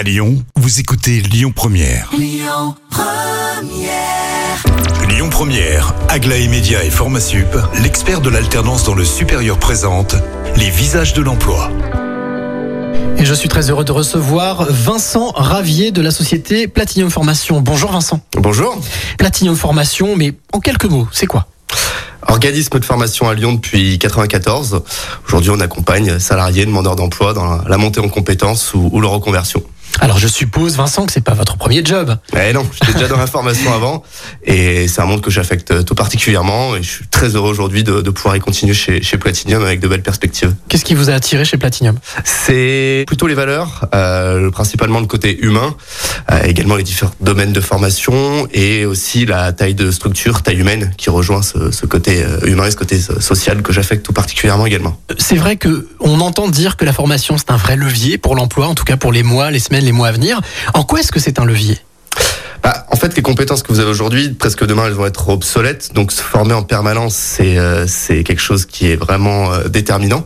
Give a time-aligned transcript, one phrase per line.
[0.00, 2.08] À Lyon, vous écoutez Lyon Première.
[2.16, 2.74] Lyon
[5.30, 10.14] Première, Aglaé Média et Formasup, l'expert de l'alternance dans le supérieur présente
[10.56, 11.70] les visages de l'emploi.
[13.18, 17.60] Et je suis très heureux de recevoir Vincent Ravier de la société Platinum Formation.
[17.60, 18.20] Bonjour Vincent.
[18.38, 18.80] Bonjour.
[19.18, 21.46] Platinum Formation, mais en quelques mots, c'est quoi?
[22.26, 24.82] Organisme de formation à Lyon depuis 94.
[25.26, 29.62] Aujourd'hui, on accompagne salariés, demandeurs d'emploi dans la montée en compétences ou, ou leur reconversion.
[29.98, 32.16] Alors je suppose Vincent que c'est pas votre premier job.
[32.34, 34.02] Eh non, j'étais déjà dans la formation avant
[34.44, 38.00] et c'est un monde que j'affecte tout particulièrement et je suis très heureux aujourd'hui de,
[38.00, 40.54] de pouvoir y continuer chez, chez Platinum avec de belles perspectives.
[40.68, 41.98] Qu'est-ce qui vous a attiré chez Platinum?
[42.24, 45.74] C'est plutôt les valeurs, euh, principalement le côté humain,
[46.30, 50.92] euh, également les différents domaines de formation et aussi la taille de structure, taille humaine
[50.96, 54.66] qui rejoint ce, ce côté euh, humain et ce côté social que j'affecte tout particulièrement
[54.66, 55.00] également.
[55.18, 58.66] C'est vrai que on entend dire que la formation c'est un vrai levier pour l'emploi,
[58.66, 60.40] en tout cas pour les mois, les semaines, les mois à venir.
[60.74, 61.78] En quoi est-ce que c'est un levier?
[62.62, 65.94] Bah, en fait, les compétences que vous avez aujourd'hui, presque demain, elles vont être obsolètes.
[65.94, 70.24] Donc, se former en permanence, c'est euh, c'est quelque chose qui est vraiment euh, déterminant.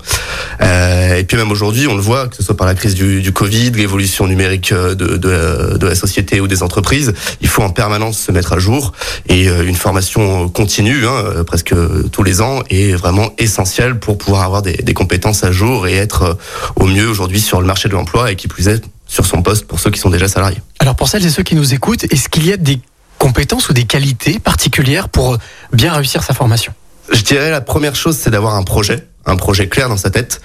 [0.61, 3.33] Euh, et puis même aujourd'hui, on le voit, que ce soit par la crise du,
[3.33, 8.33] Covid, l'évolution numérique de, de, la société ou des entreprises, il faut en permanence se
[8.33, 8.93] mettre à jour.
[9.29, 11.75] Et une formation continue, hein, presque
[12.11, 15.95] tous les ans, est vraiment essentielle pour pouvoir avoir des, des compétences à jour et
[15.95, 16.39] être
[16.77, 18.85] au mieux aujourd'hui sur le marché de l'emploi et qui plus est
[19.15, 20.61] sur son poste pour ceux qui sont déjà salariés.
[20.81, 22.81] Alors pour celles et ceux qui nous écoutent, est-ce qu'il y a des
[23.19, 25.39] compétences ou des qualités particulières pour
[25.73, 26.75] bien réussir sa formation?
[27.13, 30.41] Je dirais la première chose, c'est d'avoir un projet, un projet clair dans sa tête,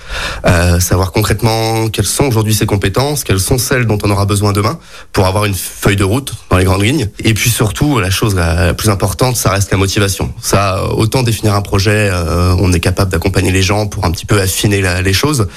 [0.46, 4.52] euh, savoir concrètement quelles sont aujourd'hui ses compétences, quelles sont celles dont on aura besoin
[4.52, 4.78] demain,
[5.14, 7.10] pour avoir une feuille de route dans les grandes lignes.
[7.24, 10.34] Et puis surtout, la chose la, plus importante, ça reste la motivation.
[10.42, 14.26] Ça, autant définir un projet, euh, on est capable d'accompagner les gens pour un petit
[14.26, 15.48] peu affiner la- les choses,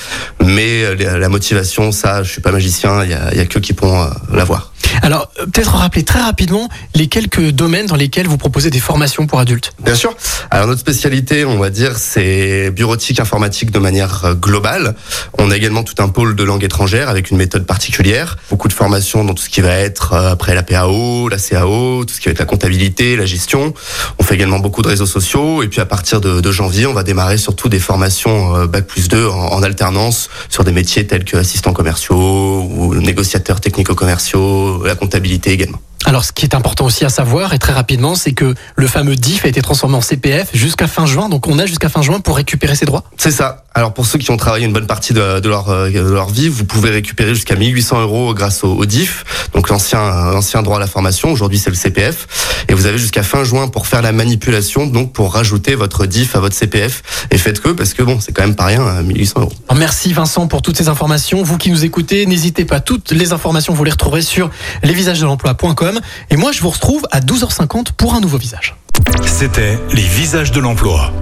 [0.45, 3.59] mais euh, la, motivation, ça, je suis pas magicien, il y a, y a que
[3.59, 4.72] qui pourront euh, l'avoir.
[5.03, 9.27] Alors euh, peut-être rappeler très rapidement les quelques domaines dans lesquels vous proposez des formations
[9.27, 9.73] pour adultes.
[9.85, 10.15] Bien sûr.
[10.51, 14.95] Alors notre spécialité, on va dire, c'est bureautique informatique de manière euh, globale.
[15.39, 18.37] On a également tout un pôle de langue étrangère avec une méthode particulière.
[18.49, 22.05] Beaucoup de formations dans tout ce qui va être euh, après la PAO, la CAO,
[22.05, 23.75] tout ce qui va être la comptabilité, la gestion.
[24.21, 25.65] On fait également beaucoup de réseaux sociaux.
[25.65, 29.27] Et puis à partir de, janvier, on va démarrer surtout des formations Bac plus 2
[29.27, 35.51] en, en alternance sur des métiers tels que assistants commerciaux ou négociateurs technico-commerciaux, la comptabilité
[35.51, 35.81] également.
[36.05, 39.15] Alors ce qui est important aussi à savoir et très rapidement, c'est que le fameux
[39.15, 41.29] DIF a été transformé en CPF jusqu'à fin juin.
[41.29, 43.05] Donc on a jusqu'à fin juin pour récupérer ses droits.
[43.17, 43.65] C'est ça.
[43.75, 46.29] Alors pour ceux qui ont travaillé une bonne partie de, de leur, euh, de leur
[46.29, 49.25] vie, vous pouvez récupérer jusqu'à 1800 euros grâce au, au DIF,
[49.55, 51.33] donc l'ancien l'ancien droit à la formation.
[51.33, 55.13] Aujourd'hui c'est le CPF, et vous avez jusqu'à fin juin pour faire la manipulation, donc
[55.13, 57.03] pour rajouter votre DIF à votre CPF.
[57.31, 59.53] Et faites que parce que bon, c'est quand même pas rien, euh, 1800 euros.
[59.69, 61.43] Alors, merci Vincent pour toutes ces informations.
[61.43, 62.81] Vous qui nous écoutez, n'hésitez pas.
[62.81, 64.51] Toutes les informations, vous les retrouverez sur
[64.83, 66.01] lesvisagesdelemploi.com.
[66.31, 68.77] Et moi, je vous retrouve à 12h50 pour un nouveau visage.
[69.25, 71.13] C'était les visages de l'emploi.